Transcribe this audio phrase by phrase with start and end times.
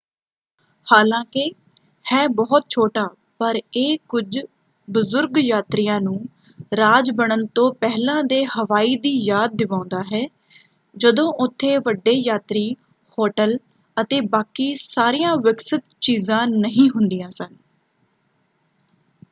[0.87, 1.41] ਹਾਲਾਂਕਿ
[2.05, 3.03] ਹੈ ਬਹੁਤ ਛੋਟਾ
[3.39, 4.39] ਪਰ ਇਹ ਕੁਝ
[4.87, 6.15] ਬਜ਼ੁਰਗ ਯਾਤਰੀਆਂ ਨੂੰ
[6.77, 10.21] ਰਾਜ ਬਣਨ ਤੋਂ ਪਹਿਲਾਂ ਦੇ ਹਵਾਈ ਦੀ ਯਾਦ ਦਿਵਾਉਂਦਾ ਹੈ
[10.95, 12.75] ਜਦੋਂ ਉੱਥੇ ਵੱਡੇ ਯਾਤਰੀ
[13.17, 13.57] ਹੋਟਲ
[13.97, 17.55] ਅਤੇ ਬਾਕੀ ਸਾਰੀਆਂ ਵਿਕਸਿਤ ਚੀਜ਼ਾਂ ਨਹੀਂ ਹੁੰਦੀਆਂ ਸਨ।